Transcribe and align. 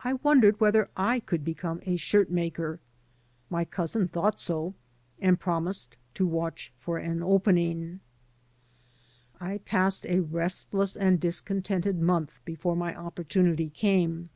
I 0.00 0.14
wondered 0.14 0.58
whether 0.58 0.88
I 0.96 1.20
could 1.20 1.44
become 1.44 1.78
a 1.86 1.94
shirt 1.94 2.32
maker. 2.32 2.80
My 3.48 3.64
cousin 3.64 4.08
thought 4.08 4.40
so, 4.40 4.74
and 5.20 5.38
promised 5.38 5.94
to 6.14 6.26
watch 6.26 6.72
for 6.80 6.98
an 6.98 7.22
opening. 7.22 8.00
I 9.40 9.58
passed 9.58 10.04
a 10.06 10.18
restless 10.18 10.96
and 10.96 11.20
discontented 11.20 12.00
month 12.00 12.40
before 12.44 12.74
my 12.74 12.92
opportunity 12.96 13.70
came. 13.70 14.30